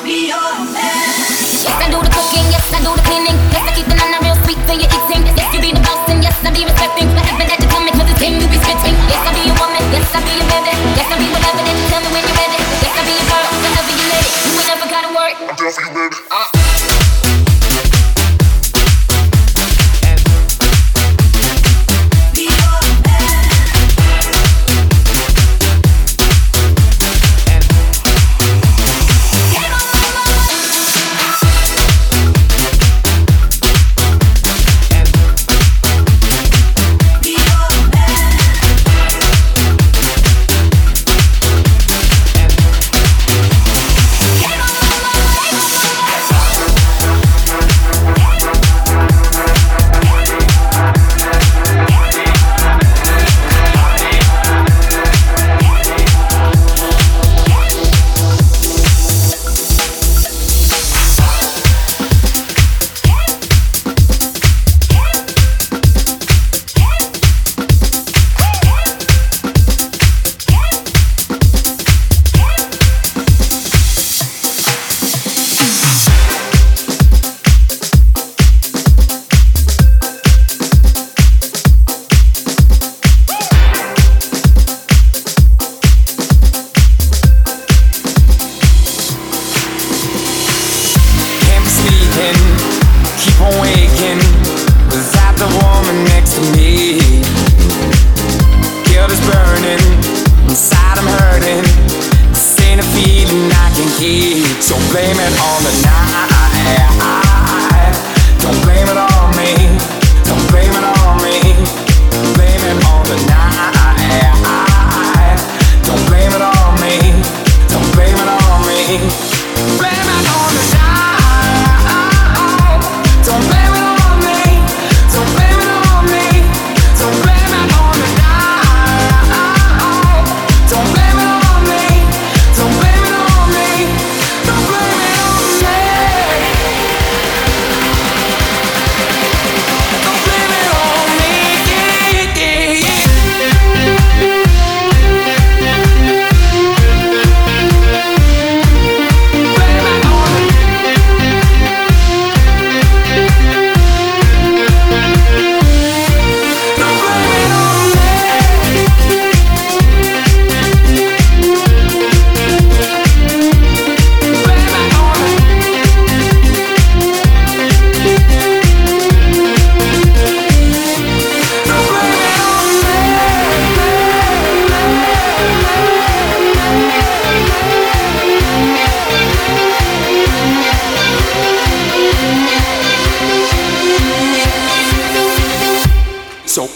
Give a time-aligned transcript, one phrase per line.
[0.00, 1.08] Be your man.
[1.60, 2.46] Yes, I do the cooking.
[2.48, 3.36] Yes, I do the cleaning.
[3.52, 5.28] Yes, I keep the nana real sweet when you're eating.
[5.36, 7.92] Yes, you be the boss, and yes, I be respecting whatever that you come in,
[7.92, 8.96] cause it's him you be spitting.
[9.12, 9.84] Yes, I be your woman.
[9.92, 10.72] Yes, I be your baby.
[10.96, 11.60] Yes, I be whatever
[11.90, 12.60] tell me when you're ready.
[12.80, 14.28] Yes, I be your girl, whenever you need.
[14.48, 15.34] You ain't never gotta worry.
[15.36, 16.69] I'm down for you, baby.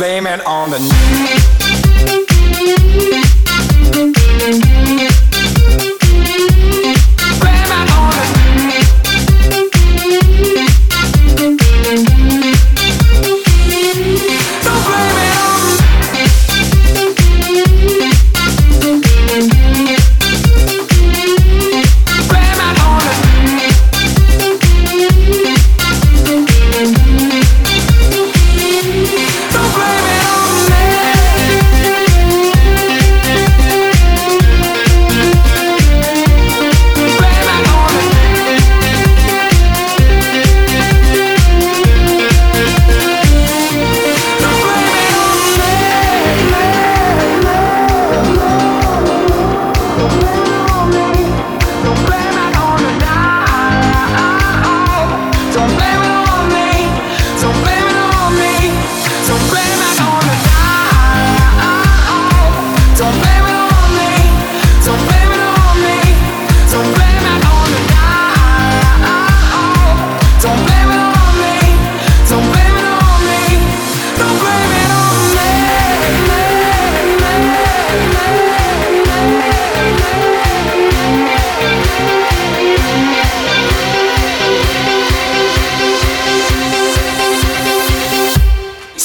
[0.00, 1.49] blame it on the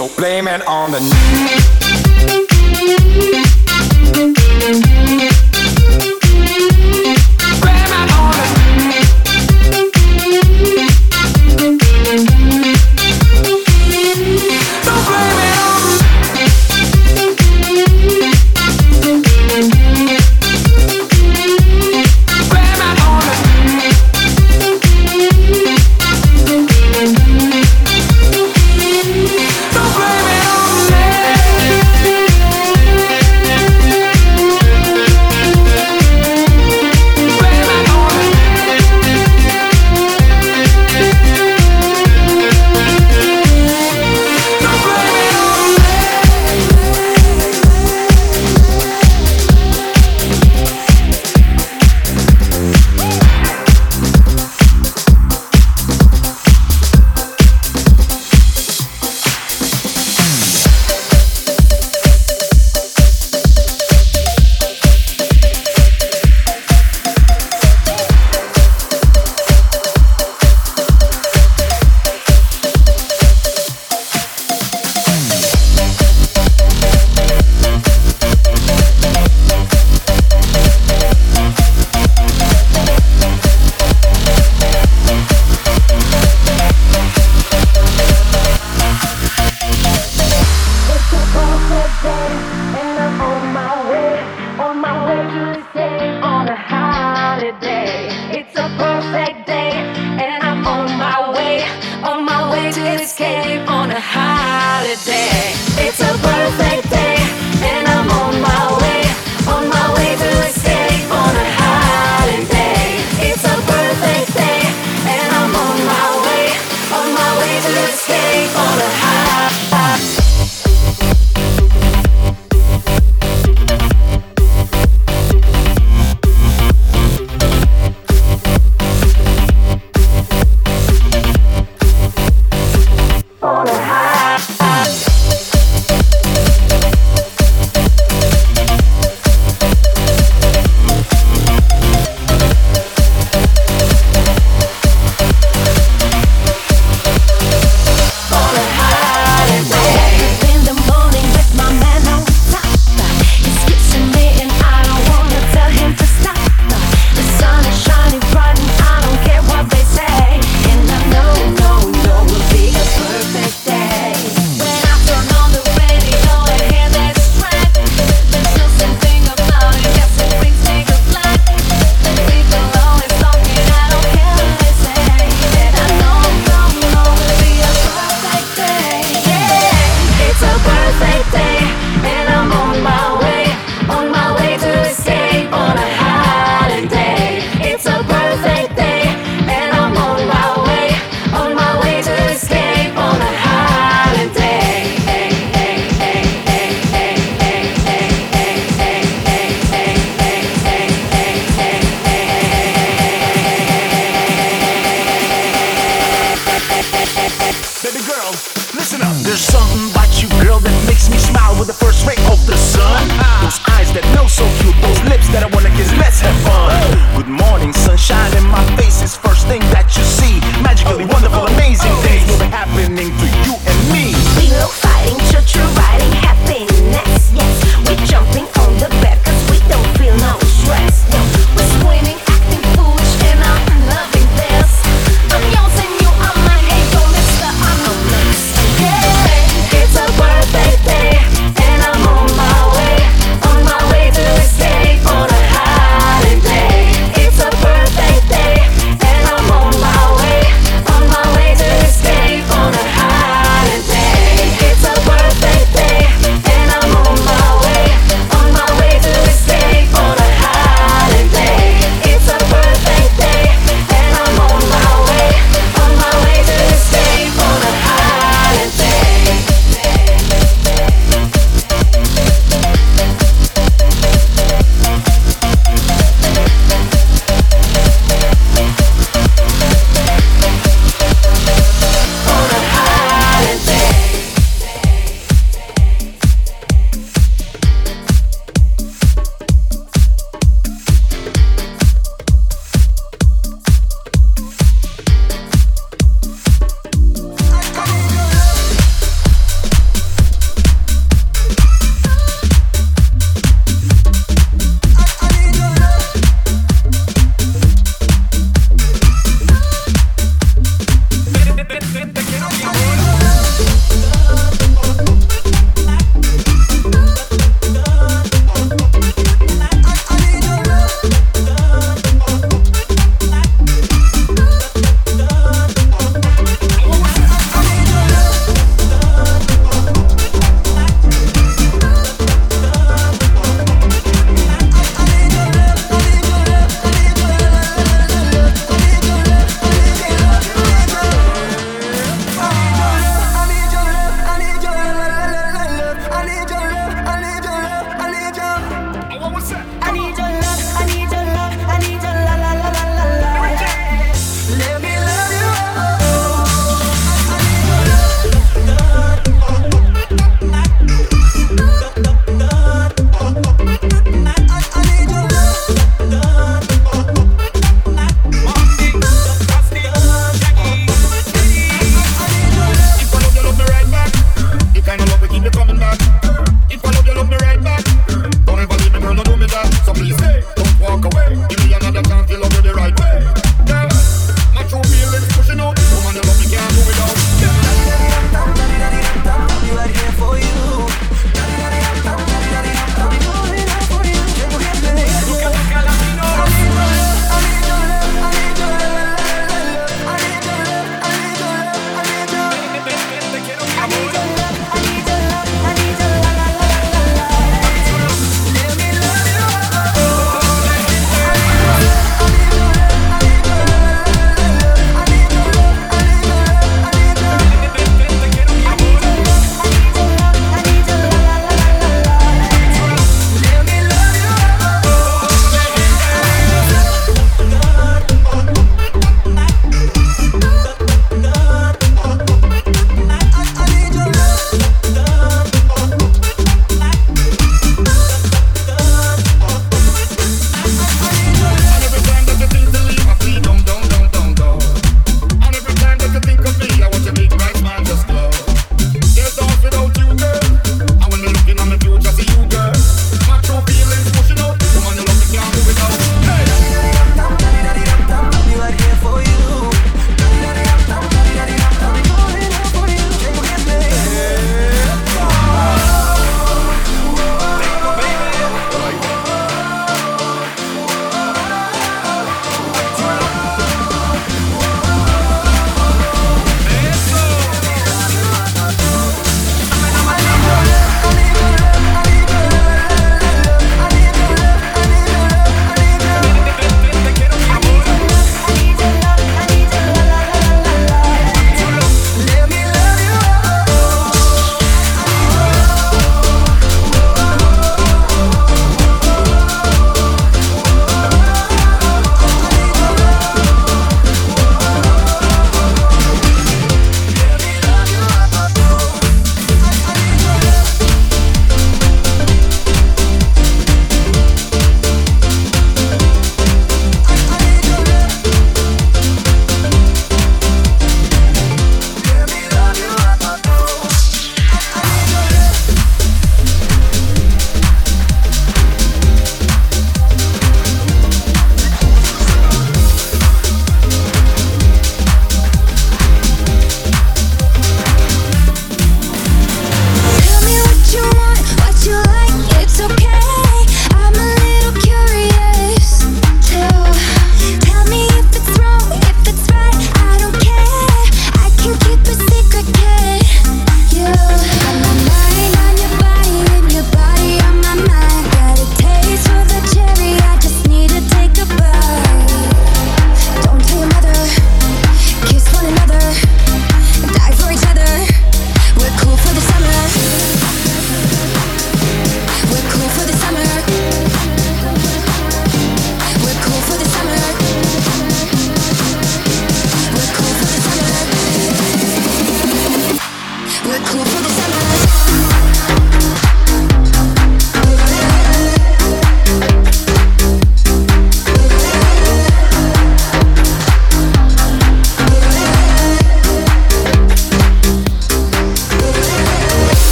[0.00, 1.59] So blame it on the